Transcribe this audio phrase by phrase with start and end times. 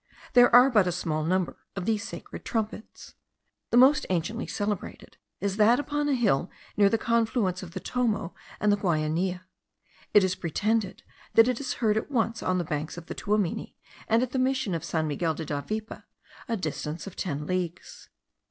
[0.33, 3.13] There are but a small number of these sacred trumpets.
[3.69, 8.33] The most anciently celebrated is that upon a hill near the confluence of the Tomo
[8.59, 9.43] and the Guainia.
[10.11, 11.03] It is pretended,
[11.35, 13.75] that it is heard at once on the banks of the Tuamini,
[14.07, 16.01] and at the mission of San Miguel de Davipe,
[16.47, 18.09] a distance of ten leagues.